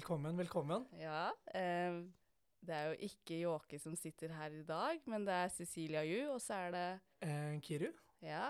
[0.00, 0.86] Velkommen, velkommen.
[0.96, 1.28] Ja.
[1.52, 1.98] Eh,
[2.64, 6.30] det er jo ikke Jåke som sitter her i dag, men det er Cecilia Ju,
[6.32, 6.86] og så er det
[7.20, 7.90] Eh, Kiru?
[8.24, 8.46] Ja.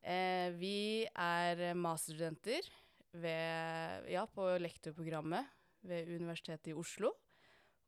[0.00, 2.64] Eh, vi er masterstudenter
[3.12, 5.44] ved, ja, på lektorprogrammet
[5.84, 7.12] ved Universitetet i Oslo.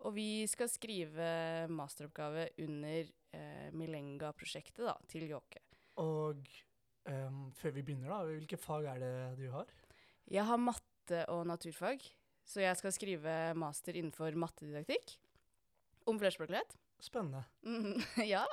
[0.04, 1.30] Og vi skal skrive
[1.72, 5.64] masteroppgave under eh, Milenga-prosjektet da, til Jåke.
[5.96, 6.44] Og
[7.08, 9.72] ehm, før vi begynner, da, hvilke fag er det du har?
[10.28, 12.04] Jeg har matte og naturfag,
[12.46, 15.16] så jeg skal skrive master innenfor mattedidaktikk.
[16.06, 16.76] Om flerspråklighet.
[17.02, 17.42] Spennende.
[17.66, 17.98] Mm,
[18.34, 18.44] ja.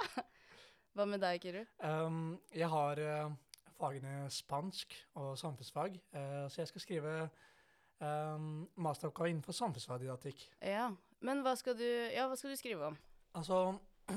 [0.94, 1.62] Hva med deg, Kiru?
[1.86, 3.36] Um, jeg har uh,
[3.78, 7.14] fagene spansk og samfunnsfag, uh, så jeg skal skrive
[8.02, 10.44] um, masteroppgave innenfor samfunnsfagdidaktikk.
[10.62, 10.90] Ja,
[11.26, 12.98] men hva skal du, ja, hva skal du skrive om?
[13.38, 13.60] Altså,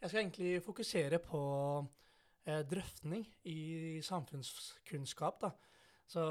[0.00, 1.42] jeg skal egentlig fokusere på
[1.82, 3.58] uh, drøftning i
[4.06, 5.52] samfunnskunnskap, da.
[6.08, 6.24] Så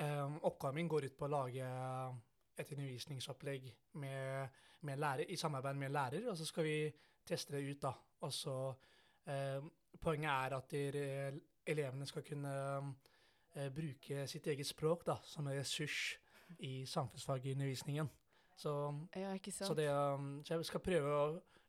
[0.00, 1.68] eh, oppgaven min går ut på å lage
[2.58, 3.70] et undervisningsopplegg
[4.00, 4.48] med,
[4.80, 6.76] med lærer, i samarbeid med lærer, og så skal vi
[7.26, 7.94] teste det ut, da.
[8.24, 8.58] Og så
[9.26, 9.72] um,
[10.04, 11.32] Poenget er at dere,
[11.70, 12.50] elevene skal kunne
[13.54, 16.18] eh, bruke sitt eget språk da, som en ressurs
[16.58, 18.10] i samfunnsfagundervisningen.
[18.56, 18.72] Så
[19.16, 21.24] Ja, så, det, um, så jeg skal prøve å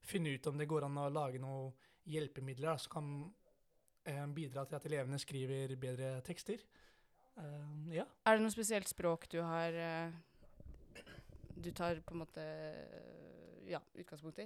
[0.06, 1.72] finne ut om det går an å lage noen
[2.06, 6.60] hjelpemidler da, som kan bidra til at elevene skriver bedre tekster.
[7.36, 8.06] Um, ja.
[8.26, 10.14] Er det noe spesielt språk du har uh,
[11.60, 12.44] Du tar på en måte
[13.68, 14.46] ja, utgangspunkt i?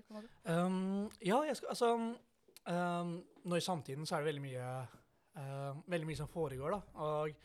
[0.49, 3.11] Um, ja, jeg skal, altså um,
[3.45, 4.69] Nå i samtiden så er det veldig mye
[5.37, 6.81] uh, Veldig mye som foregår, da.
[7.05, 7.35] Og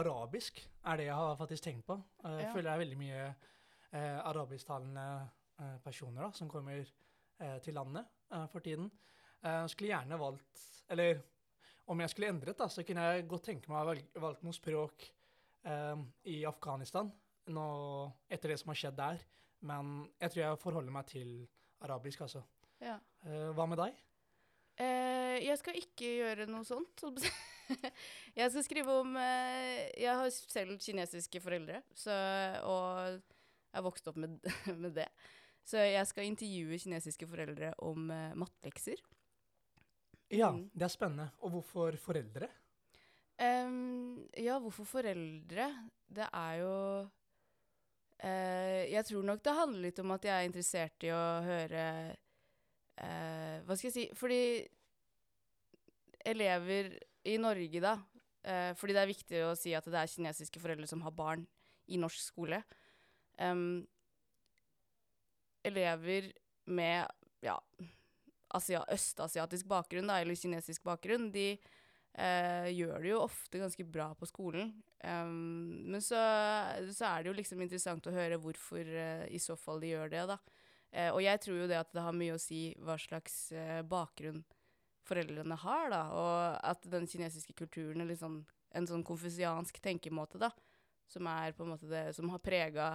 [0.00, 1.96] arabisk er det jeg har faktisk tenkt på.
[2.24, 2.52] Uh, Jeg Ja.
[2.52, 5.08] føler det er veldig mye uh, arabisktalende
[5.84, 6.88] personer da, som kommer
[7.60, 8.06] til landet
[8.48, 8.86] for tiden.
[9.68, 11.18] Skulle gjerne valgt Eller
[11.90, 14.44] om jeg skulle endret, da, så kunne jeg godt tenke meg å ha valg, valgt
[14.46, 15.08] noe språk
[15.66, 17.10] um, i Afghanistan
[17.50, 17.66] nå,
[18.30, 19.24] etter det som har skjedd der.
[19.66, 21.32] Men jeg tror jeg forholder meg til
[21.84, 22.44] arabisk, altså.
[22.80, 22.96] Ja.
[23.26, 23.98] Uh, hva med deg?
[24.80, 27.04] Uh, jeg skal ikke gjøre noe sånt.
[28.38, 32.14] jeg skal skrive om uh, Jeg har selv kinesiske foreldre, så,
[32.64, 34.38] og jeg har vokst opp med,
[34.82, 35.10] med det.
[35.66, 39.02] Så jeg skal intervjue kinesiske foreldre om mattelekser.
[40.30, 40.70] Ja, Mm.
[40.74, 41.30] det er spennende.
[41.42, 42.48] Og hvorfor foreldre?
[43.40, 45.88] Um, ja, hvorfor foreldre?
[46.06, 47.00] Det er jo
[48.24, 51.84] uh, Jeg tror nok det handler litt om at jeg er interessert i å høre
[53.00, 54.68] uh, Hva skal jeg si Fordi
[56.26, 60.60] elever i Norge, da uh, Fordi det er viktig å si at det er kinesiske
[60.60, 61.46] foreldre som har barn
[61.90, 62.60] i norsk skole.
[63.40, 63.86] Um,
[65.64, 66.28] elever
[66.70, 67.08] med
[67.42, 67.56] ja,
[68.56, 74.10] asia østasiatisk bakgrunn, da, eller kinesisk bakgrunn, de eh, gjør det jo ofte ganske bra
[74.18, 74.72] på skolen.
[75.00, 76.20] Um, men så,
[76.92, 80.12] så er det jo liksom interessant å høre hvorfor eh, i så fall de gjør
[80.12, 80.38] det, da.
[80.90, 83.80] Eh, og jeg tror jo det at det har mye å si hva slags eh,
[83.86, 84.42] bakgrunn
[85.06, 86.02] foreldrene har, da.
[86.14, 88.42] Og at den kinesiske kulturen er litt sånn,
[88.76, 90.50] en sånn konfusiansk tenkemåte, da.
[91.10, 92.92] Som er på en måte det som har prega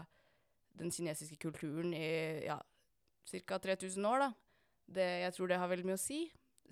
[0.75, 2.59] den kinesiske kulturen i ja,
[3.47, 3.59] ca.
[3.63, 4.44] 3000 år, da.
[4.87, 6.19] Det, jeg tror det har veldig mye å si.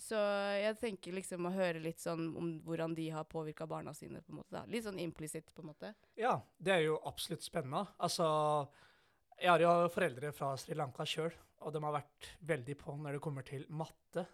[0.01, 0.17] Så
[0.57, 4.21] jeg tenker liksom å høre litt sånn om hvordan de har påvirka barna sine.
[4.25, 4.63] på en måte da.
[4.65, 5.93] Litt sånn implisitt, på en måte.
[6.17, 7.85] Ja, det er jo absolutt spennende.
[8.01, 8.25] Altså,
[9.37, 13.17] jeg har jo foreldre fra Sri Lanka sjøl, og de har vært veldig på når
[13.17, 14.25] det kommer til matte.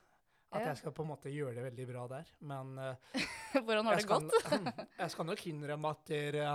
[0.49, 0.67] At Ja.
[0.71, 2.25] jeg skal på en måte gjøre det veldig bra der.
[2.41, 2.95] Men eh,
[3.65, 4.31] hvordan har det gått?
[5.03, 6.53] jeg skal nok innrømme at dere,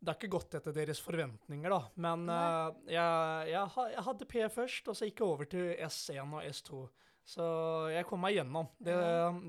[0.00, 1.80] det har ikke gått etter deres forventninger, da.
[2.00, 6.36] Men eh, jeg, jeg, jeg hadde P først, og så gikk jeg over til S1
[6.38, 6.80] og S2.
[7.30, 7.44] Så
[7.92, 8.70] jeg kom meg gjennom.
[8.80, 8.94] Det,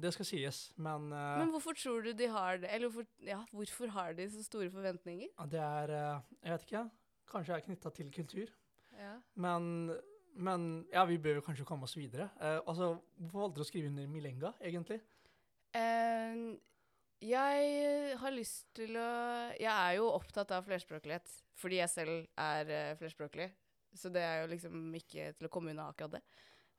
[0.03, 0.59] det skal sies.
[0.75, 2.69] Men, uh, Men hvorfor tror du de har det?
[2.69, 5.31] Eller hvorfor, ja, hvorfor har de så store forventninger?
[5.50, 6.84] Det er uh, Jeg vet ikke.
[7.31, 8.51] Kanskje jeg er knytta til kultur.
[9.00, 9.16] Ja.
[9.40, 9.95] Men,
[10.35, 12.28] men ja, vi bør jo kanskje komme oss videre.
[12.43, 14.99] Altså, Hvorfor valgte du å skrive under Milenga, egentlig?
[15.72, 16.43] Eh,
[17.22, 19.09] jeg har lyst til å
[19.59, 21.29] Jeg er jo opptatt av flerspråklighet
[21.62, 23.52] fordi jeg selv er uh, flerspråklig.
[23.94, 26.22] Så det er jo liksom ikke til å komme unna akkurat det.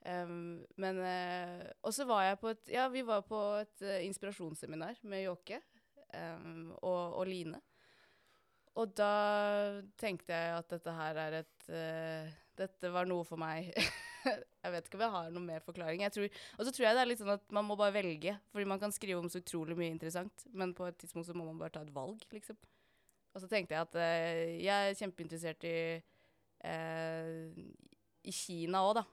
[0.03, 4.01] Um, men uh, Og så var jeg på et Ja, vi var på et uh,
[4.03, 5.61] inspirasjonsseminar med Jåke
[6.11, 7.61] um, og, og Line.
[8.81, 9.13] Og da
[10.01, 13.71] tenkte jeg at dette her er et uh, Dette var noe for meg.
[14.63, 16.05] jeg vet ikke om jeg har noe mer forklaring.
[16.07, 18.37] Jeg tror, og så tror jeg det er litt sånn at man må bare velge.
[18.55, 21.49] Fordi man kan skrive om så utrolig mye interessant, men på et tidspunkt så må
[21.49, 22.59] man bare ta et valg, liksom.
[23.33, 25.77] Og så tenkte jeg at eh, jeg er kjempeinteressert i
[26.69, 27.63] eh,
[28.23, 29.05] i Kina òg, da.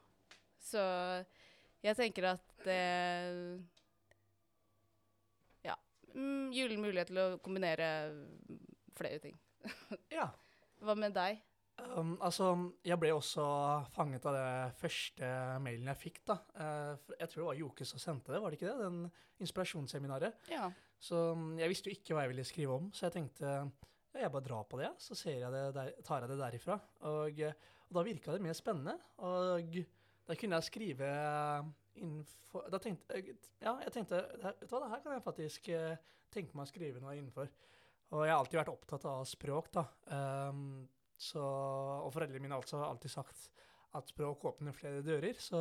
[0.62, 0.81] Så
[1.81, 2.80] jeg tenker at det
[5.66, 5.78] Ja.
[6.13, 7.90] Mm, gyllen mulighet til å kombinere
[9.00, 9.40] flere ting.
[10.13, 10.30] Ja.
[10.84, 11.42] Hva med deg?
[11.96, 12.52] Um, altså,
[12.86, 13.46] jeg ble også
[13.96, 15.31] fanget av det første
[15.64, 16.40] mailen jeg fikk, da.
[16.56, 18.88] Uh, jeg tror det var Joke som sendte det, var det ikke det?
[18.88, 20.50] Den inspirasjonsseminaret.
[20.52, 20.70] Ja.
[21.00, 23.54] Så um, jeg visste jo ikke hva jeg ville skrive om, så jeg tenkte
[24.14, 26.80] ja, jeg bare drar på det, så ser jeg det der, tar jeg det derifra.
[27.10, 27.54] Og, eh,
[27.90, 28.96] og da virka det mer spennende.
[29.25, 29.78] Og
[30.30, 31.10] da kunne jeg skrive
[32.00, 35.70] innenfor Da tenkte jeg Ja, jeg tenkte Vet du hva, det her kan jeg faktisk
[35.74, 35.98] eh,
[36.32, 37.50] tenke meg å skrive noe innenfor.
[38.14, 39.84] Og jeg har alltid vært opptatt av språk, da.
[40.50, 40.88] Um,
[41.19, 43.50] så, og foreldrene mine har altså alltid sagt
[43.98, 45.36] at språk åpner flere dører.
[45.42, 45.60] Så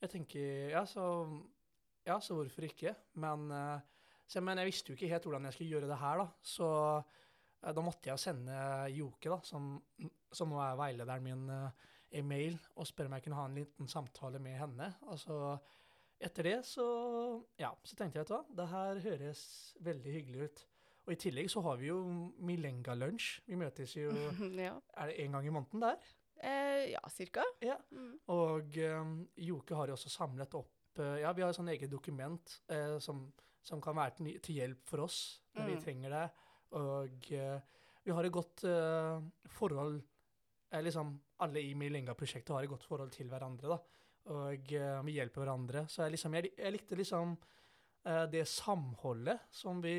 [0.00, 1.04] jeg tenker Ja, så,
[2.06, 2.94] ja, så hvorfor ikke?
[3.22, 3.80] Men, eh,
[4.26, 6.26] så, men jeg visste jo ikke helt hvordan jeg skulle gjøre det her, da.
[6.42, 6.68] Så
[6.98, 8.58] eh, da måtte jeg sende
[8.96, 9.72] Joke, da, som,
[10.32, 11.88] som nå er veilederen min, eh,
[12.20, 14.90] en mail og spørre om jeg kunne ha en liten samtale med henne.
[15.08, 15.54] Altså,
[16.20, 16.86] etter det så,
[17.60, 19.44] ja, så tenkte jeg, vet du hva, det her høres
[19.80, 20.64] veldig hyggelig ut.
[21.10, 21.96] Og i tillegg så har vi jo
[22.46, 23.40] Milenga-lunsj.
[23.50, 24.12] Vi møtes jo
[24.54, 24.76] ja.
[24.94, 25.96] Er det én gang i måneden der?
[26.38, 27.42] Eh, ja, cirka.
[27.66, 27.74] Ja.
[27.90, 28.12] Mm.
[28.30, 31.90] Og um, Joke har jo også samlet opp uh, Ja, vi har et sånn eget
[31.90, 33.24] dokument uh, som,
[33.58, 35.18] som, kan være til, til, hjelp for oss
[35.58, 35.72] når Mm.
[35.72, 36.22] vi trenger det.
[36.78, 38.62] Og uh, vi har et godt
[39.50, 41.10] forhold eh, liksom
[41.42, 43.80] Alle i Milenga-prosjektet har et godt forhold til hverandre, da.
[44.30, 44.72] Og
[45.04, 45.84] vi hjelper hverandre.
[45.90, 47.34] Så jeg, liksom, jeg, jeg likte liksom
[48.32, 49.94] det samholdet som vi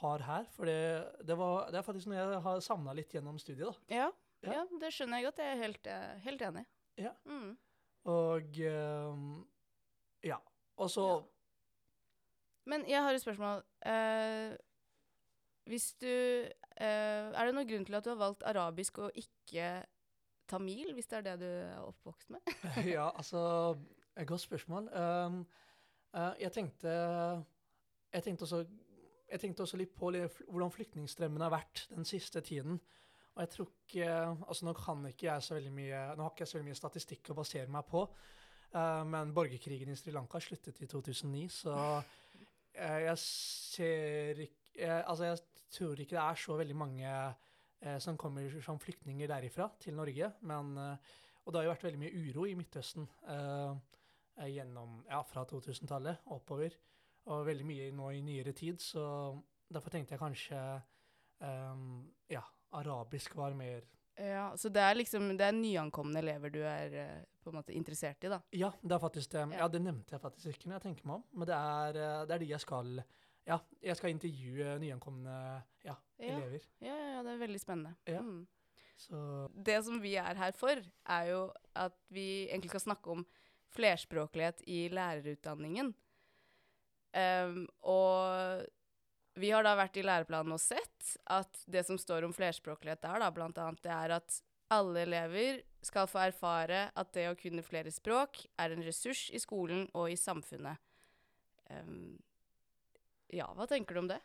[0.00, 0.48] har her.
[0.56, 0.78] For det,
[1.26, 3.96] det, var, det er faktisk noe jeg har savna litt gjennom studiet, da.
[4.02, 4.10] Ja.
[4.44, 4.58] Ja.
[4.58, 5.40] ja, det skjønner jeg godt.
[5.40, 6.64] Jeg er helt, eh, helt enig.
[7.00, 7.12] Ja.
[7.24, 7.54] Mm.
[8.12, 9.30] Og ehm,
[10.24, 10.36] ja.
[10.76, 11.22] Og så Ja.
[12.66, 13.62] Men jeg har et spørsmål.
[13.86, 14.56] Eh,
[15.64, 19.84] hvis du eh, Er det noen grunn til at du har valgt arabisk og ikke
[20.48, 22.40] tamil, hvis det er det du er oppvokst med?
[22.96, 23.76] ja, altså
[24.26, 24.88] godt spørsmål.
[24.96, 25.46] Um,
[26.16, 26.88] uh, jeg tenkte
[28.12, 28.64] Jeg tenkte også
[29.34, 32.78] jeg tenkte også litt på hvordan flyktningstrømmen har vært den siste tiden.
[33.34, 34.10] Og jeg tror ikke
[34.46, 36.78] Altså, nå kan ikke jeg så veldig mye Nå har ikke jeg så veldig mye
[36.78, 38.04] statistikk å basere meg på,
[38.76, 41.78] uh, men borgerkrigen i Sri Lanka sluttet i 2009, så
[42.74, 45.42] jeg ser ikke Altså, jeg
[45.74, 50.30] tror ikke det er så veldig mange uh, som kommer som flyktninger derifra til Norge,
[50.46, 51.12] men uh,
[51.44, 53.72] og det har jo vært veldig mye uro i Midtøsten eh,
[54.40, 56.76] eh, gjennom, ja, fra 2000-tallet oppover.
[57.32, 59.04] Og veldig mye nå i nyere tid, så
[59.72, 60.60] derfor tenkte jeg kanskje
[61.40, 62.42] um, ja,
[62.76, 63.84] arabisk var mer
[64.20, 67.74] Ja, Så det er liksom det er nyankomne elever du er eh, på en måte
[67.74, 68.38] interessert i, da?
[68.54, 69.46] Ja, det er faktisk det.
[69.56, 69.66] Ja.
[69.68, 72.36] Det nevnte jeg faktisk ikke når jeg tenker meg om, men det er, eh, det
[72.36, 73.02] er de jeg skal
[73.44, 75.38] Ja, jeg skal intervjue nyankomne
[75.84, 76.36] ja, Ja.
[76.36, 76.62] elever.
[76.80, 77.96] Ja, ja, det er veldig spennende.
[78.08, 78.20] Ja.
[78.22, 78.46] Mm.
[78.96, 83.26] Så Det som vi er her for, er jo at vi egentlig skal snakke om
[83.74, 85.94] flerspråklighet i lærerutdanningen.
[87.14, 88.64] Ehm, og
[89.38, 93.22] vi har da vært i læreplanen og sett at det som står om flerspråklighet der,
[93.22, 94.40] da, blant annet, det er at
[94.74, 99.40] alle elever skal få erfare at det å kunne flere språk er en ressurs i
[99.42, 100.80] skolen og i samfunnet.
[101.70, 102.14] Um,
[103.34, 104.20] ja, hva tenker du om det?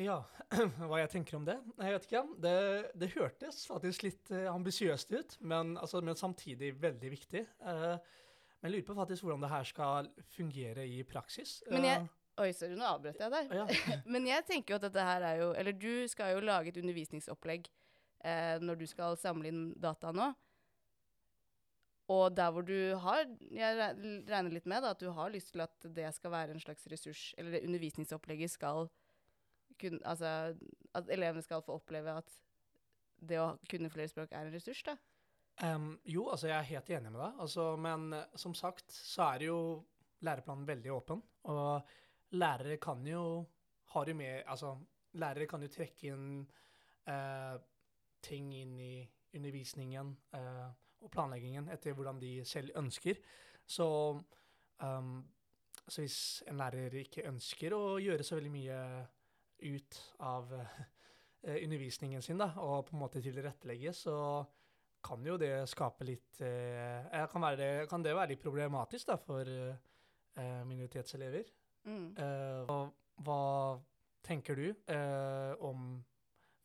[0.00, 0.22] Ja,
[0.88, 1.58] hva jeg tenker om det?
[1.76, 2.22] Jeg vet ikke.
[2.40, 2.56] Det,
[2.96, 7.42] det hørtes faktisk litt eh, ambisiøst ut, men, altså, men samtidig veldig viktig.
[7.44, 8.14] Eh,
[8.62, 11.62] men jeg lurer på faktisk hvordan det her skal fungere i praksis.
[11.70, 13.50] Men jeg- Eh, Oi, sorry, nå avbrøt jeg deg.
[13.52, 13.66] ja.
[14.06, 16.78] Men jeg tenker jo at dette her er jo Eller du skal jo lage et
[16.80, 17.66] undervisningsopplegg
[18.24, 20.30] eh, når du skal samle inn data nå.
[22.08, 23.76] Og der hvor du har Jeg
[24.28, 26.86] regner litt med da, at du har lyst til at det skal være en slags
[26.90, 28.88] ressurs, eller det undervisningsopplegget skal
[29.80, 30.56] kun, Altså
[30.94, 32.32] at elevene skal få oppleve at
[33.22, 34.96] det å kunne flere språk er en ressurs, da.
[35.60, 39.34] Em, jo, altså jeg er helt enig med deg, altså, men eh, som sagt så
[39.34, 39.58] er jo
[40.24, 41.20] læreplanen veldig åpen,
[41.52, 41.90] og
[42.32, 43.44] lærere kan jo
[43.92, 44.76] har jo med, altså
[45.20, 46.28] lærere kan jo trekke inn
[47.08, 47.56] uh,
[48.24, 48.94] ting inn i
[49.36, 50.70] undervisningen uh,
[51.02, 53.20] og planleggingen etter hvordan de selv ønsker.
[53.66, 53.86] Så,
[54.80, 55.12] um,
[55.88, 56.18] så hvis
[56.48, 58.80] en lærer ikke ønsker å gjøre så veldig mye
[59.62, 60.82] ut av uh,
[61.52, 64.16] undervisningen sin, da, og på en måte tilrettelegge, så
[65.02, 69.10] kan jo det skape litt eh, eh, kan, være det, kan det være litt problematisk
[69.10, 71.50] da, for eh, minoritetselever?
[71.88, 72.12] Mm.
[72.14, 73.42] Eh, og hva
[74.22, 75.98] tenker du eh, om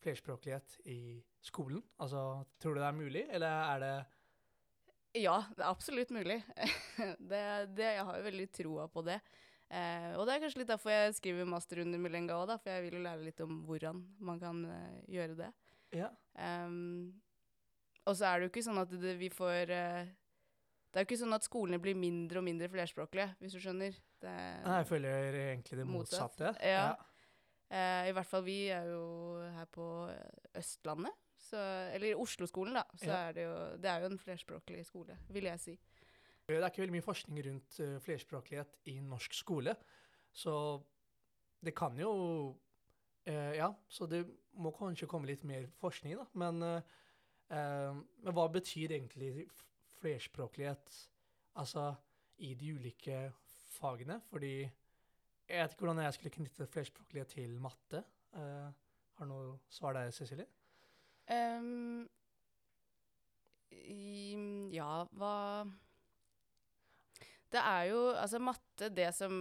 [0.02, 1.82] flerspråklighet i skolen?
[1.98, 3.92] Altså, tror du det er mulig, eller er det
[5.24, 6.38] Ja, det er absolutt mulig.
[7.32, 9.18] det, det, jeg har jo veldig troa på det.
[9.68, 12.86] Eh, og det er kanskje litt derfor jeg skriver master under Milenga òg, for jeg
[12.86, 14.62] vil jo lære litt om hvordan man kan
[15.10, 15.50] gjøre det.
[15.96, 16.12] Ja.
[16.38, 17.16] Ehm,
[18.08, 20.08] og så er det jo ikke sånn at det, vi får uh,
[20.88, 23.96] Det er jo ikke sånn at skolene blir mindre og mindre flerspråklige, hvis du skjønner.
[24.18, 24.34] Det,
[24.64, 26.48] Nei, jeg føler egentlig det motsatte.
[26.48, 26.72] motsatte.
[26.72, 26.88] Ja.
[27.68, 29.02] Eh, I hvert fall vi er jo
[29.52, 29.86] her på
[30.56, 31.60] Østlandet, Så,
[31.94, 32.82] eller Oslo-skolen, da.
[32.96, 33.28] Så Ja.
[33.28, 35.78] er det jo Det er jo en flerspråklig skole, vil jeg si.
[36.48, 39.76] Det er ikke veldig mye forskning rundt eh, flerspråklighet i norsk skole,
[40.32, 40.82] så
[41.62, 42.56] det kan jo
[43.28, 44.24] uh, Ja, så det
[44.54, 46.24] må kanskje komme litt mer forskning, da.
[46.34, 46.82] Men, eh,
[47.48, 49.46] men hva betyr egentlig
[49.98, 50.98] flerspråklighet
[51.58, 51.86] altså
[52.44, 53.22] i de ulike
[53.78, 54.18] fagene?
[54.28, 54.52] Fordi
[55.48, 58.02] jeg vet ikke hvordan jeg skulle knytte flerspråklighet til matte.
[58.36, 58.68] Eh,
[59.18, 60.46] har du noe svar der, Cecilie?
[61.28, 62.04] Um,
[64.72, 65.64] ja, hva
[67.52, 69.34] Det er jo Altså, matte Det som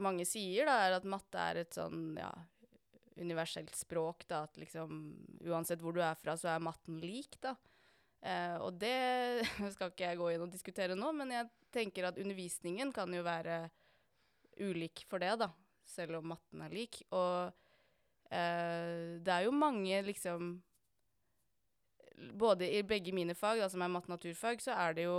[0.00, 2.30] mange sier, da, er at matte er et sånn ja,
[3.24, 4.26] universelt språk.
[4.30, 5.02] Da, at liksom
[5.46, 7.56] uansett hvor du er fra, så er matten lik, da.
[8.20, 12.20] Eh, og det skal ikke jeg gå inn og diskutere nå, men jeg tenker at
[12.20, 13.62] undervisningen kan jo være
[14.60, 15.50] ulik for det, da.
[15.88, 17.00] Selv om matten er lik.
[17.16, 17.50] Og
[18.30, 20.58] eh, det er jo mange liksom
[22.36, 25.14] Både i begge mine fag, da, som er matte- og naturfag, så er det jo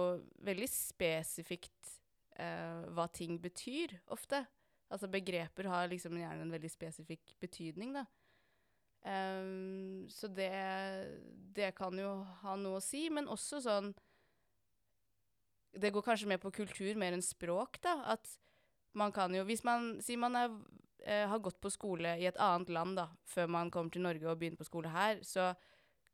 [0.46, 1.96] veldig spesifikt
[2.38, 4.43] eh, hva ting betyr, ofte.
[4.91, 8.05] Altså begreper har liksom gjerne en veldig spesifikk betydning, da.
[9.01, 10.51] Um, så det,
[11.55, 13.88] det kan jo ha noe å si, men også sånn
[15.74, 17.95] Det går kanskje mer på kultur mer enn språk, da.
[18.13, 18.29] At
[18.93, 20.53] man kan jo Hvis man sier man er,
[21.01, 24.27] eh, har gått på skole i et annet land da, før man kommer til Norge
[24.27, 25.53] og begynner på skole her, så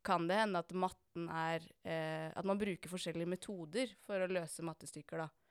[0.07, 4.63] kan det hende at matten er eh, At man bruker forskjellige metoder for å løse
[4.63, 5.46] mattestykker, da.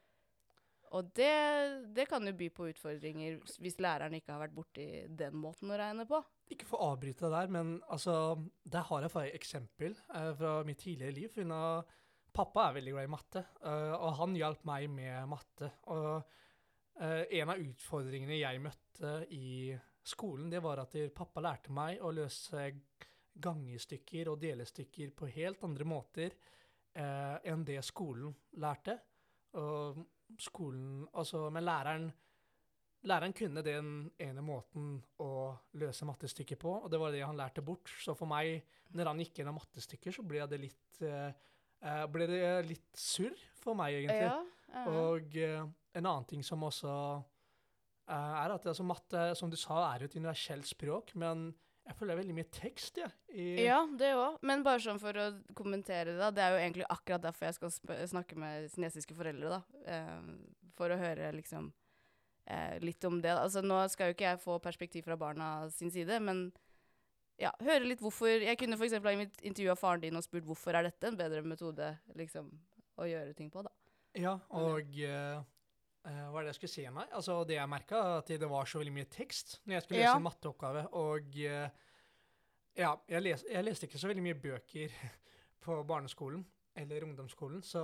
[0.94, 1.32] Og det,
[1.96, 4.86] det kan jo by på utfordringer hvis læreren ikke har vært borti
[5.18, 6.20] den måten å regne på.
[6.54, 10.60] Ikke for å avbryte deg der, men altså, der har jeg et eksempel eh, fra
[10.68, 11.40] mitt tidligere liv.
[11.50, 11.86] Har,
[12.36, 15.70] pappa er veldig glad i matte, uh, og han hjalp meg med matte.
[15.92, 16.10] Og
[17.00, 19.72] uh, en av utfordringene jeg møtte i
[20.06, 22.68] skolen, det var at pappa lærte meg å løse
[23.36, 26.36] gangestykker og delestykker på helt andre måter
[26.96, 28.98] uh, enn det skolen lærte.
[29.56, 30.04] Og
[30.40, 32.08] skolen, altså, men læreren
[33.06, 37.62] Læreren kunne den ene måten å løse mattestykket på, og det var det han lærte
[37.62, 37.92] bort.
[38.02, 38.64] Så for meg,
[38.98, 41.30] når han gikk gjennom mattestykker, så ble det litt, eh,
[41.86, 44.26] eh, ble det litt surr for meg, egentlig.
[44.26, 44.82] ja.
[44.90, 45.62] Og eh,
[45.94, 46.90] en annen ting som også
[48.08, 51.52] eh, er at altså, matte, som du sa, er jo et universelt språk, men
[51.86, 53.12] jeg føler det er veldig mye tekst, jeg.
[53.32, 54.38] i- Ja, det òg.
[54.42, 56.30] Men bare sånn for å kommentere det, da.
[56.30, 57.70] Det er jo egentlig akkurat derfor jeg skal
[58.08, 59.62] snakke med kinesiske foreldre, da.
[59.86, 60.20] Eh,
[60.76, 61.72] for å høre liksom
[62.48, 63.30] eh, litt om det.
[63.34, 66.52] Altså nå skal jo ikke jeg få perspektiv fra barna sin side, men
[67.38, 68.92] ja, høre litt hvorfor Jeg kunne f.eks.
[68.92, 69.12] ha
[69.42, 72.50] intervjua faren din og spurt hvorfor er dette en bedre metode liksom,
[72.98, 73.70] å gjøre ting på, da.
[74.14, 75.42] Ja, og eh,
[76.06, 77.10] eh, hva er det jeg skulle si meg?
[77.18, 80.10] Altså, det jeg merka, at det var så veldig mye tekst når jeg skulle lese
[80.12, 80.16] Ja.
[80.20, 80.82] en matteoppgave.
[80.98, 81.68] Og uh,
[82.76, 84.96] ja, jeg, les, jeg leste ikke så veldig mye bøker
[85.66, 86.44] på barneskolen
[86.76, 87.82] eller ungdomsskolen, så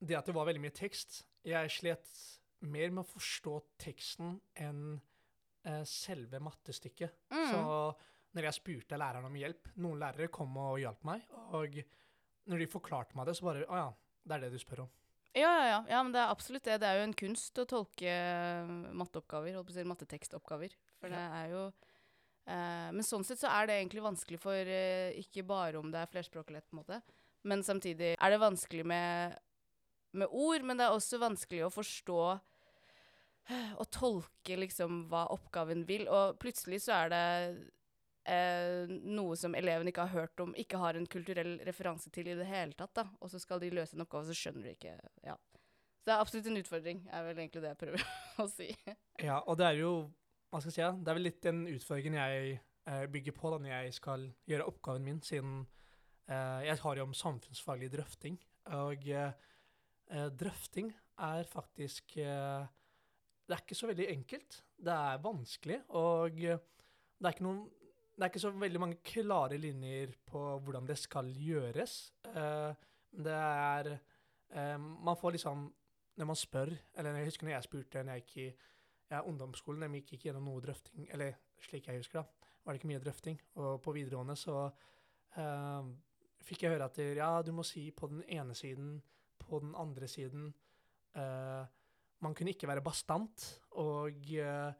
[0.00, 2.08] det at det var veldig mye tekst Jeg slet
[2.64, 4.96] mer med å forstå teksten enn
[5.66, 7.14] uh, selve mattestykket.
[7.34, 7.50] Mm.
[7.50, 7.62] Så
[8.32, 11.76] når jeg spurte læreren om hjelp Noen lærere kom og hjalp meg, og
[12.48, 13.88] når de forklarte meg det, så bare Å ja,
[14.24, 14.92] det er det du spør om.
[15.32, 15.78] Ja, ja, ja.
[15.88, 16.80] ja, men det er absolutt det.
[16.82, 20.74] Det er jo en kunst å tolke eh, matteoppgaver, holdt på å si mattetekstoppgaver.
[21.00, 21.62] For det er jo
[22.44, 26.02] eh, Men sånn sett så er det egentlig vanskelig for eh, ikke bare om det
[26.02, 27.00] er flerspråklighet, på en måte,
[27.48, 29.38] men samtidig er det vanskelig med,
[30.14, 32.22] med ord, men det er også vanskelig å forstå
[33.50, 37.24] og tolke liksom hva oppgaven vil, og plutselig så er det
[38.28, 42.36] eh, noe som eleven ikke har hørt om, ikke har en kulturell referanse til i
[42.38, 43.06] det hele tatt, da.
[43.20, 45.38] Og så skal de løse en oppgave, så skjønner de ikke Ja.
[46.02, 48.06] Så det er absolutt en utfordring, er vel egentlig det jeg prøver
[48.42, 48.72] å si.
[49.22, 49.92] Ja, og det er jo
[50.50, 51.04] Hva skal jeg si?
[51.04, 52.56] Det er vel litt den utfordringen jeg
[52.90, 55.62] eh, bygger på da når jeg skal gjøre oppgaven min, siden
[56.26, 58.36] eh, jeg har jo om samfunnsfaglig drøfting.
[58.82, 60.90] Og eh, drøfting
[61.22, 62.66] er faktisk eh,
[63.46, 64.58] Det er ikke så veldig enkelt.
[64.76, 66.58] Det er vanskelig, og det
[67.24, 67.64] er ikke noen
[68.12, 71.94] det er ikke så veldig mange klare linjer på hvordan det skal gjøres.
[72.28, 72.74] Eh,
[73.24, 75.66] det er eh, Man får liksom
[76.16, 78.46] Når man spør Eller jeg husker når jeg spurte når jeg gikk i
[79.12, 82.80] ja, ungdomsskolen, de gikk ikke gjennom noe drøfting, eller slik jeg husker da, var det
[82.80, 83.34] ikke mye drøfting.
[83.60, 84.62] Og på videregående så
[85.36, 85.90] eh,
[86.40, 88.94] fikk jeg høre at ja, du må si på den ene siden,
[89.38, 90.48] på den andre siden.
[91.12, 91.68] Uh,
[92.24, 94.72] man kunne ikke være bastant, og uh,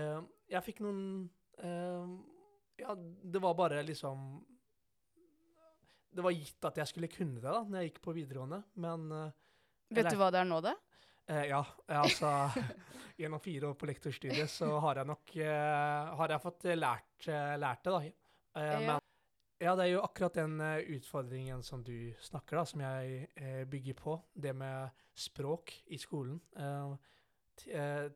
[0.00, 1.28] uh, jeg fikk noen
[2.78, 4.44] Ja, det var bare liksom
[6.14, 9.08] Det var gitt at jeg skulle kunne det da når jeg gikk på videregående, men
[9.12, 9.48] uh,
[9.88, 10.74] Vet Eller- du hva det er nå, da?
[11.28, 12.30] Uh, ja, eh, altså
[13.18, 17.84] Gjennom fire år på lektorstudiet så har jeg nok uh, Har jeg fått lært, lært
[17.84, 18.02] det, da.
[18.58, 18.78] Ja.
[18.78, 19.04] Men
[19.58, 20.60] ja, det er jo akkurat den
[20.94, 24.14] utfordringen som du snakker, da, som jeg bygger på.
[24.30, 26.38] Det med språk i skolen.
[26.56, 26.94] Eh,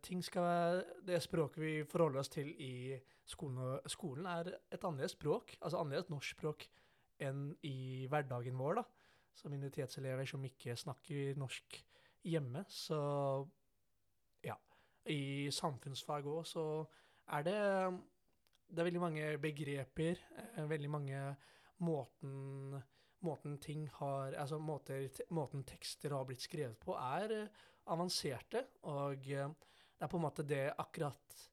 [0.02, 5.56] ting skal Det språket vi forholder oss til i skolen, skolen er et annerledes språk,
[5.60, 6.66] altså annerledes norskspråk
[7.22, 8.84] enn i hverdagen vår, da.
[9.34, 11.78] Som minoritetselever som ikke snakker norsk
[12.28, 12.64] hjemme.
[12.68, 12.98] Så
[14.44, 14.56] ja.
[15.08, 16.64] I samfunnsfag òg så
[17.32, 17.60] er det
[18.72, 20.20] det er veldig mange begreper,
[20.56, 21.20] eh, veldig mange
[21.84, 22.80] måten,
[23.20, 27.48] måten ting har Altså måter, måten tekster har blitt skrevet på, er eh,
[27.86, 28.66] avanserte.
[28.90, 29.48] Og eh,
[29.98, 31.48] det er på en måte det akkurat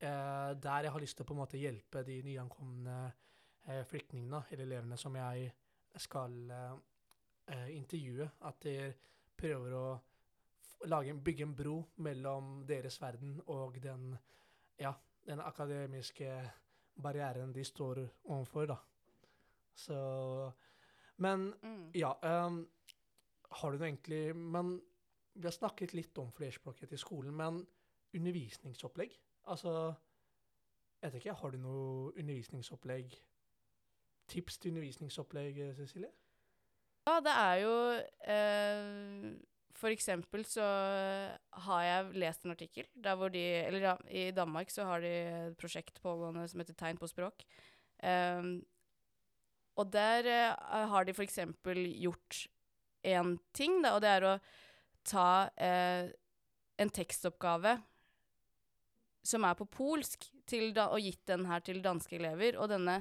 [0.00, 2.98] eh, der jeg har lyst til å på en måte hjelpe de nyankomne
[3.68, 5.50] eh, flyktningene, eller elevene som jeg
[5.96, 6.76] skal eh,
[7.54, 8.28] eh, intervjue.
[8.46, 8.92] At de
[9.38, 9.86] prøver å
[11.02, 14.12] en- bygge en bro mellom deres verden og den
[14.78, 14.92] ja,
[15.26, 16.28] den akademiske
[17.02, 18.76] barrieren de står overfor, da.
[19.74, 20.52] Så
[21.18, 21.90] Men Mm.
[21.94, 22.68] ja Um,
[23.50, 24.80] Har du noe egentlig Men
[25.38, 27.62] vi har snakket litt om flerspråklighet i skolen, men
[28.16, 29.14] undervisningsopplegg?
[29.48, 29.94] Altså
[30.98, 33.12] Jeg vet ikke, har du noe undervisningsopplegg?
[34.28, 36.10] Tips til undervisningsopplegg, eh, Cecilie?
[37.06, 37.74] Ja, det er jo
[38.34, 39.36] eh,
[39.78, 40.66] For eksempel så
[41.64, 45.12] har jeg lest en artikkel der hvor de Eller ja, i Danmark så har de
[45.46, 47.46] et prosjekt pågående som heter Tegn på språk.
[48.02, 48.42] Eh,
[49.78, 52.48] og der eh, har de for eksempel gjort
[53.06, 54.38] én ting, da, og det er å
[55.08, 56.10] ta eh,
[56.78, 57.78] en tekstoppgave
[59.28, 62.56] som er på polsk, da, og gitt den her til danske elever.
[62.56, 63.00] Og denne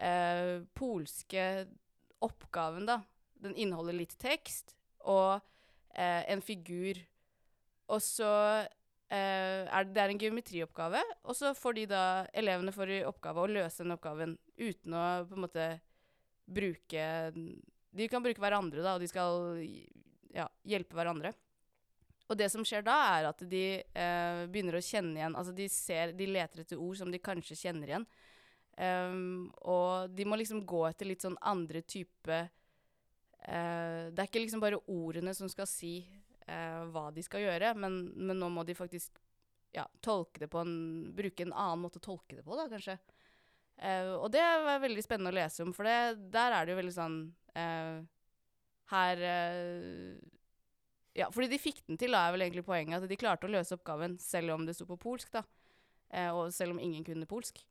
[0.00, 1.46] eh, polske
[2.24, 3.00] oppgaven, da,
[3.40, 4.74] den inneholder litt tekst
[5.08, 5.40] og
[5.94, 7.00] eh, en figur.
[7.90, 8.30] Og så
[9.10, 12.04] eh, er det, det er en geometrioppgave, og så får de da,
[12.36, 15.70] elevene får i oppgave å løse den oppgaven uten å på en måte
[16.50, 17.02] bruke
[17.90, 19.60] De kan bruke hverandre, da, og de skal
[20.66, 21.32] hjelpe hverandre.
[22.30, 25.66] Og det som skjer da, er at de eh, begynner å kjenne igjen Altså de
[25.72, 28.06] ser De leter etter ord som de kanskje kjenner igjen.
[28.80, 34.40] Um, og de må liksom gå etter litt sånn andre type uh, Det er ikke
[34.40, 35.98] liksom bare ordene som skal si
[36.46, 39.18] uh, hva de skal gjøre, men, men nå må de faktisk
[39.74, 40.72] ja, tolke det på en
[41.18, 42.96] Bruke en annen måte å tolke det på, da, kanskje.
[43.82, 46.80] Uh, og det var veldig spennende å lese om, for det, der er det jo
[46.80, 47.20] veldig sånn
[48.90, 49.20] Her
[51.16, 53.02] Ja, fordi de fikk den til, da, er vel egentlig poenget.
[53.02, 55.44] At de klarte å løse oppgaven selv om det sto på polsk, da.
[56.10, 57.62] Eh, og selv om ingen kunne polsk.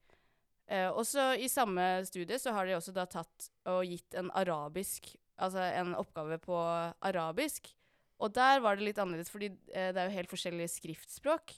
[0.70, 5.16] Eh, også i samme studie så har de også da tatt og gitt en arabisk
[5.40, 6.56] Altså en oppgave på
[7.08, 7.70] arabisk.
[8.20, 11.54] Og der var det litt annerledes, fordi eh, det er jo helt forskjellige skriftspråk.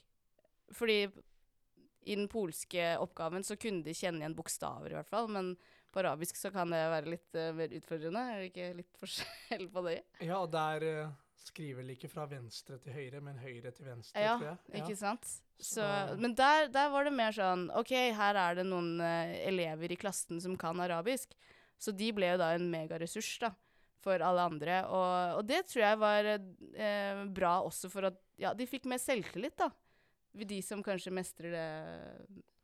[0.77, 0.99] Fordi
[2.01, 5.29] i den polske oppgaven så kunne de kjenne igjen bokstaver, i hvert fall.
[5.33, 5.55] Men
[5.91, 8.21] på arabisk så kan det være litt uh, mer utfordrende.
[8.21, 9.97] Er det ikke litt forskjell på det?
[10.25, 14.35] Ja, der eh, skriver vel ikke fra venstre til høyre, men høyre til venstre, Ja,
[14.37, 14.81] tror jeg.
[14.81, 15.27] ikke sant?
[15.61, 15.85] Så,
[16.17, 19.99] men der, der var det mer sånn OK, her er det noen uh, elever i
[19.99, 21.35] klassen som kan arabisk.
[21.81, 23.51] Så de ble jo da en megaressurs da,
[24.01, 24.79] for alle andre.
[24.89, 29.01] Og, og det tror jeg var uh, bra også for at ja, de fikk mer
[29.01, 29.69] selvtillit, da.
[30.31, 31.67] De som kanskje mestrer det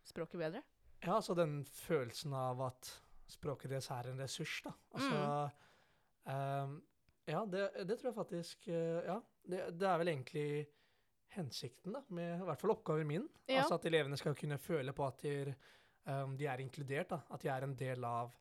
[0.07, 0.63] språket bedre.
[1.03, 2.89] Ja, altså den følelsen av at
[3.29, 4.71] språket deres er en ressurs, da.
[4.95, 5.19] Altså
[6.31, 6.77] ehm,
[7.27, 10.47] Ja, det, det tror jeg faktisk eh, Ja, det, det er vel egentlig
[11.35, 13.27] hensikten, da, med i hvert fall oppgaven min.
[13.45, 13.61] Ja.
[13.61, 15.53] Altså at elevene skal kunne føle på at de,
[16.07, 17.19] um, de er inkludert, da.
[17.35, 18.31] At de er en del av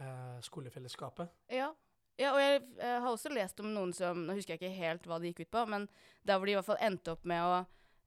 [0.00, 1.34] uh, skolefellesskapet.
[1.50, 1.72] Ja.
[2.20, 5.10] ja, og jeg jeg, har også lest om noen som Nå husker jeg ikke helt
[5.10, 5.90] hva det gikk ut på, men
[6.22, 7.58] der hvor de i hvert fall endte opp med å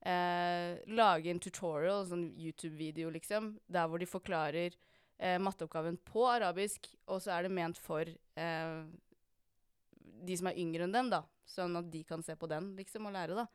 [0.07, 4.75] eh, lage en tutorial, sånn YouTube-video, liksom, der hvor de forklarer
[5.19, 8.79] eh, matteoppgaven på arabisk, og så er det ment for eh,
[10.25, 11.23] de som er yngre enn dem, da.
[11.49, 13.47] Sånn at de kan se på den, liksom, og lære, da.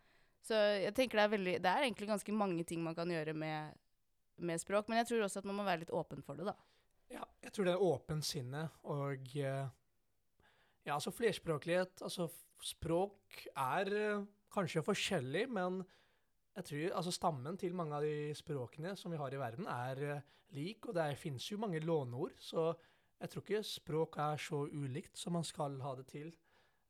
[0.44, 3.34] Så jeg tenker det er veldig Det er egentlig ganske mange ting man kan gjøre
[3.36, 3.74] med,
[4.38, 6.56] med språk, men jeg tror også at man må være litt åpen for det, da.
[7.12, 9.68] Ja, jeg tror det er åpent sinne og eh,
[10.84, 12.28] Ja, altså flerspråklighet Altså,
[12.60, 15.82] språk er eh, kanskje forskjellig, men
[16.58, 20.02] jeg tror altså stammen til mange av de språkene som vi har i verden, er
[20.04, 22.72] eh, lik, og det finnes jo mange låneord, så
[23.18, 26.32] jeg tror ikke språk er så ulikt som man skal ha det til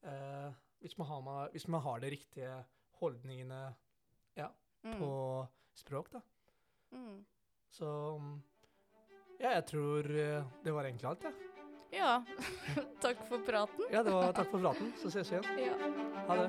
[0.02, 0.50] eh,
[0.82, 2.64] hvis, man har hvis man har de riktige
[3.00, 3.74] holdningene
[4.34, 4.48] ja,
[4.84, 4.98] mm.
[4.98, 6.20] på språk, da.
[6.90, 7.24] Mm.
[7.70, 7.88] Så
[9.38, 11.32] ja, jeg tror eh, det var egentlig alt, jeg.
[11.92, 12.22] Ja.
[12.76, 12.82] ja.
[13.04, 13.84] takk for praten.
[13.92, 14.92] ja, det var takk for praten.
[14.98, 15.44] Så ses vi igjen.
[15.68, 15.74] Ja.
[16.28, 16.48] Ha det.